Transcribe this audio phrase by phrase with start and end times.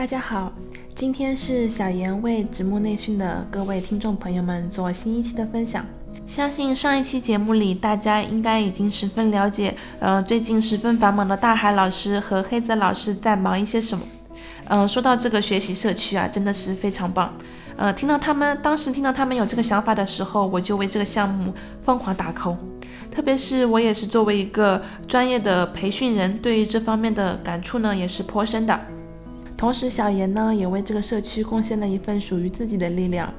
[0.00, 0.50] 大家好，
[0.94, 5.84] 今天是小妍为直木内训的各位听众朋友们做新一期的分享。
[6.26, 14.02] 相信上一期节目里，大家应该已经十分了解，呃，最近十分繁忙的大海老师和黑泽老师在忙一些什么。
[14.68, 17.34] 嗯，说到这个学习社区啊，真的是非常棒。
[17.76, 22.56] 呃，听到他们当时听到他们有这个想法的时候，我就为这个项目疯狂打 call。
[23.10, 28.80] 特别是我也是作为一个专业的培训人，对于这方面的感触呢也是颇深的。
[29.60, 33.30] 同时，小严呢也为这个社区贡献了一份属于自己的力量。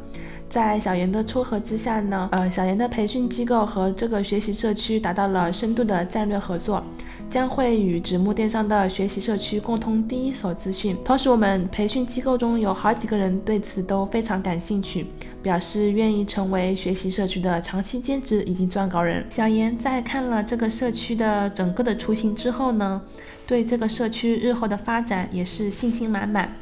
[0.52, 6.84] 在小严的撮合之下呢，呃，小严的培训机构和这个学习社区达到了深度的战略合作。
[7.32, 10.98] 将会与直木电商的学习社区共通第一手资讯。
[11.06, 15.08] 同时，我们培训机构中有好几个人对此都非常感兴趣，
[15.42, 19.26] 表示愿意成为学习社区的长期兼职以及撰稿人。
[19.30, 23.02] 小严在看了这个社区的整个的雏形之后呢，
[23.48, 26.54] 对这个社区日后的发展也是信心满满。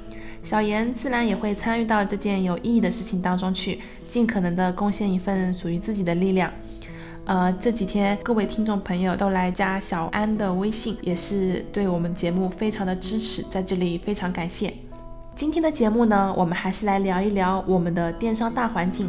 [0.44, 6.50] 小严自然也会参与到这件有意义的事情当中去，尽可能的贡献一份属于自己的力量。
[7.30, 14.74] 呃，这几天各位听众朋友都来加小安的微信，也是对我们节目非常的支持，在这里非常感谢。
[15.36, 19.08] 今天的节目呢，我们还是来聊一聊我们的电商大环境。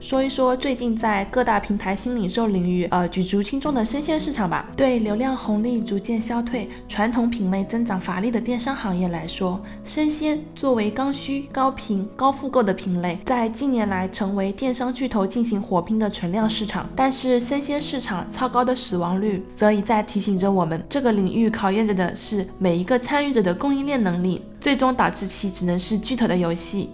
[0.00, 4.70] 说一说最近在各大平台新零售领域，呃，举足轻重的生鲜市场吧。
[4.76, 16.88] 对流量红利逐渐消退、传统品类增长乏力的电商行业来说，生鲜作为刚需、高频、高复购的品类，在近年来成为电商巨头进行火拼的存量市场。
[16.94, 26.90] 但是，生鲜市场超高的死亡率，则一再提醒着我们，这个领域考验着的是每一个参与者的供应链能力，最终导致其只能是巨头的游戏。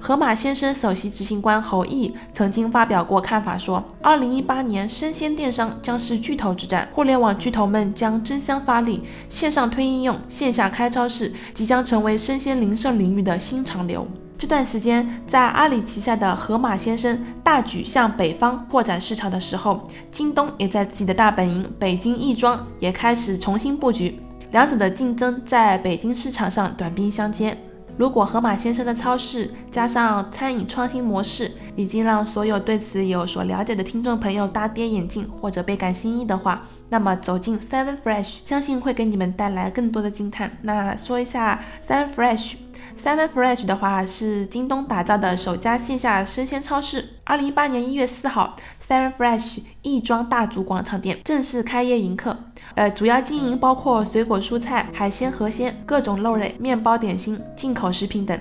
[0.00, 14.06] 盒马先生首席执行官侯毅曾经发表过看法，说，二零一八年生鲜电商将是巨头之战，互联网巨头们将争相发力，线上推应用，线下开超市，即将成为生鲜零售领域的新潮流。
[14.36, 19.82] 这段时间，在阿里旗下的盒马先生大举向北方扩展市场的时候，
[20.12, 24.20] 京东也在自己的大本营北京亦庄也开始重新布局，
[24.52, 27.58] 两者的竞争在北京市场上短兵相接。
[27.98, 40.56] 如果河马先生的超市加上餐饮创新模式，已经让所有对此有所了解的听众朋友大跌眼镜或者倍感新意的话，那么走进 Seven Fresh，相信会给你们带来更多的惊叹。
[40.62, 42.52] 那说一下 Seven Fresh。
[43.02, 47.04] Seven Fresh 的话是京东打造的首家线下生鲜超市。
[47.24, 52.36] 二零一八年一月四号，Seven Fresh 亦庄大足广场店正式开业迎客。
[52.74, 58.38] 呃，主要经营包括水果、蔬菜、海鲜、河鲜、各种肉类、面包、点心、进口食品等。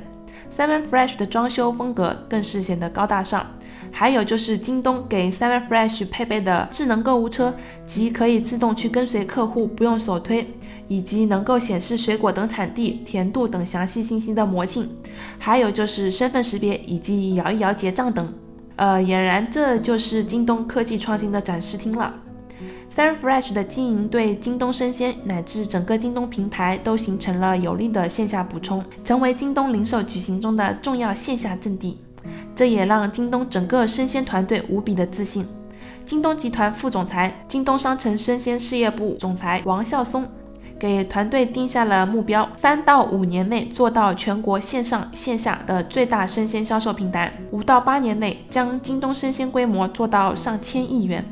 [0.57, 3.45] Seven Fresh 的装修风格更是显得高大上。
[3.89, 7.53] 还有就是京东给 Seven Fresh 配备的智能购物车，
[7.85, 10.45] 即可以自动去跟随客户，不用手推。
[10.87, 14.89] 以及能够显示水果等产地、甜度等详细信息的魔镜，
[15.37, 18.33] 还有就是身份识别以及摇一摇结账等。
[18.75, 22.13] 呃，俨然这就是京东科技创新的展示厅了。
[22.95, 31.99] Seven Fresh 的经营对京东生鲜乃至整个京东平台都形成了有力的线下补充，成为京东零售举行中的重要线下阵地。
[32.55, 35.45] 这也让京东整个生鲜团队无比的自信。
[36.05, 40.27] 京东集团副总裁、京东商城生鲜事业部总裁王孝松。
[40.79, 51.23] 给团队定下了目标，三到五年内做到全国线上线下的最大生鲜销售平台，五到八年内将京东生鲜规模做到上千亿元。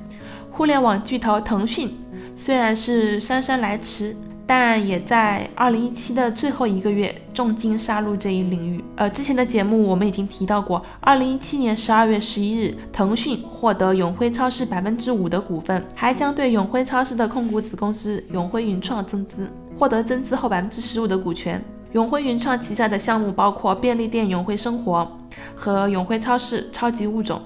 [0.51, 1.95] 互联网巨头腾讯
[2.35, 4.15] 虽然是姗姗来迟。
[4.47, 8.83] 但也在二零一七的最后一个月重金杀入这一领域。
[8.95, 21.59] 呃，之前的节目我们已经提到过，二零一七年十二月十一日，腾讯获得永辉超市百分之五的股份，还将对永辉超市的控股子公司永辉云创增资，获得增资后百分之十五的股权。
[21.93, 25.09] 永辉云创旗下的项目包括便利店永辉生活
[25.55, 27.41] 和永辉超市超级物种。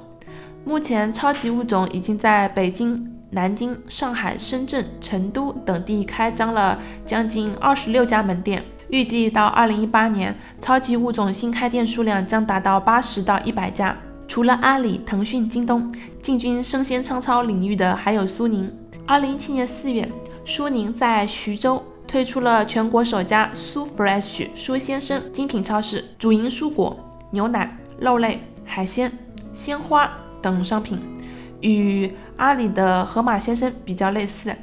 [0.65, 3.18] 目前，超级物种已经在北京。
[3.31, 13.95] 南京、上海、深圳、成都等地开张了将近二十六家门店，预计到二零一八年，超级物种新开店数量将达到八十到一百家。
[14.27, 15.91] 除了阿里、腾讯、京东
[16.21, 18.71] 进军生鲜商超领域的，还有苏宁。
[19.05, 20.07] 二零一七年四月，
[20.45, 26.97] 苏宁在徐州推出了全国首家苏 Fresh 苏先生精品超市，主营蔬果、
[27.31, 29.11] 牛奶、肉类、海鲜、
[29.53, 30.11] 鲜花
[30.41, 30.99] 等商品，
[31.61, 34.53] 与阿里的盒马先生比较类似。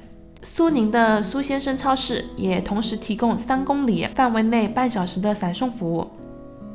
[0.43, 6.08] 苏宁的苏先生超市也同时提供三公里范围内半小时的散送服务。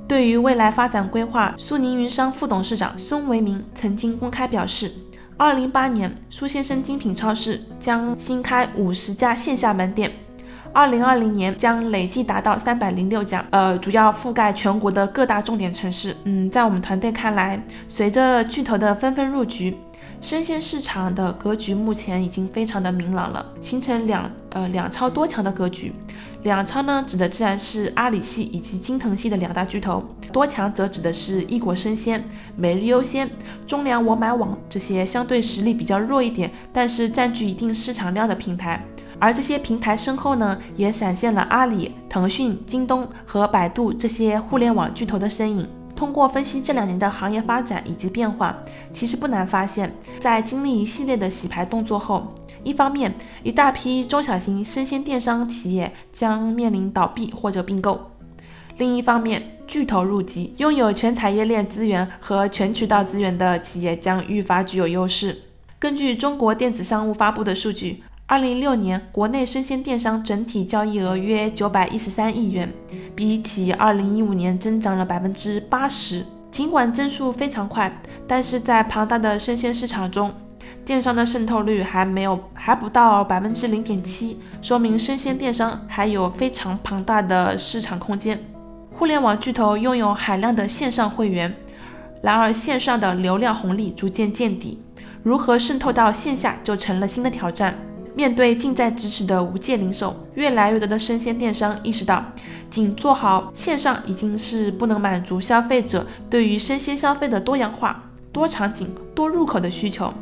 [0.07, 4.91] 对于未来发展规划，苏宁云商副董事长孙维民曾经公开表示，
[5.38, 10.12] 二零一八年苏先生精品超市将新开五十家线下门店，
[10.73, 16.13] 二零二零年将累计达到三百零六家，呃，主要覆盖全国的各大重点城市。
[16.25, 19.77] 嗯，在我们团队看来，随着巨头的纷纷入局。
[20.21, 25.91] 生鲜市场的格局目前已经非常的明朗了，形成两呃两超多强的格局。
[26.44, 30.00] 两超呢，指的自然是阿里系以及金腾系的两大巨头；
[30.31, 32.23] 多强则指的是易果生鲜、
[32.56, 33.27] 每日优鲜、
[33.65, 38.83] 中粮我买网这些相对实力比较弱一点，但是占据一定市场量的平台。
[39.18, 45.68] 而这些平台身后呢，也闪现了阿里、腾讯、京东和百度这些互联网巨头的身影。
[46.01, 48.57] 通过分析这两年的行业发展以及变化，
[48.92, 52.33] 其实不难发现，在经历一系列的洗牌动作后，
[52.63, 53.13] 一方面，
[53.44, 57.94] 一大批中小型生鲜电商企业将面临倒闭或者并购；
[58.80, 65.38] 另一方面，巨头入局，拥有全产业链资源和全渠道资源的企业将愈发具有优势。
[65.77, 68.01] 根据中国电子商务发布的数据。
[68.31, 72.72] 二零一六年，国内生鲜电商整体交易额约九百一十三亿元，
[73.13, 76.25] 比起二零一五年增长了百分之八十。
[76.50, 77.94] 尽管增速非常快，
[78.25, 80.33] 但是在庞大的生鲜市场中，
[80.86, 88.39] 电商的渗透率还没有还不到百分之零点七，说明生鲜电商还有非常庞大的市场空间。
[88.98, 91.54] 互联网巨头拥有海量的线上会员，
[92.22, 94.81] 然而线上的流量红利逐渐见底，
[95.22, 97.78] 如何渗透到线下就成了新的挑战。
[98.13, 102.24] 面对近在咫尺的无界零售，越来越多的生鲜电商意识到，
[102.69, 110.13] 仅做好线上已经是不能满足消费者对于生鲜消费的多样化、多场景、多入口的需求。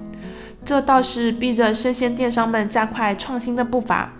[0.64, 4.12] 这倒是逼着生鲜电商们加快创新的步伐，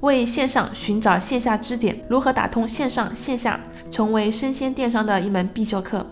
[0.00, 3.58] 为线上寻找线下支点，如何打通线上线下，
[3.90, 6.04] 成为生鲜电商的一门必修课。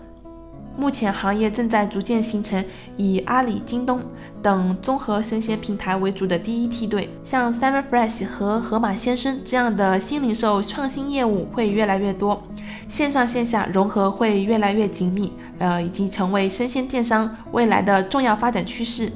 [0.75, 2.63] 目前行业正在逐渐形成
[2.97, 4.01] 以阿里、京东
[4.41, 12.41] 等综合生鲜平台为主的第一梯队，像 Seven Fresh 和盒马鲜生这样的新零售创新业务会越来越多，
[12.89, 19.11] 线上线下融合会越来越紧密，呃，已经成为生鲜电商未来的重要发展趋势。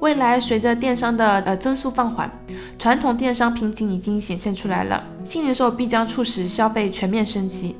[0.00, 2.30] 未来随着电商的呃增速放缓，
[2.78, 7.76] 传统电商瓶颈已经显现出来了，新零售必将促使消费全面升级。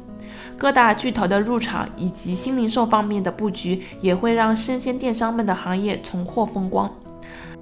[0.57, 6.91] 各大巨头的入场以及新零售方面的布局，也会让生鲜电商们的行业重获风光。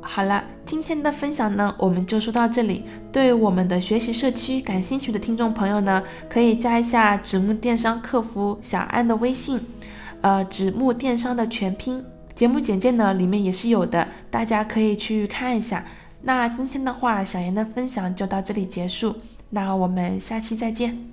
[0.01, 2.85] 好了，今天的分享呢，我们就说到这里。
[3.13, 9.61] 对我们的学习社区感兴趣的听众朋友呢，可以加一下纸木电商客服小安的微信，
[10.21, 12.05] 呃，纸木电商的全拼。
[12.35, 15.85] 节目简介呢里面也是有的，大家可以去看一下。
[16.23, 19.15] 那今天的话，小严的分享就到这里结束，
[19.51, 21.12] 那我们下期再见。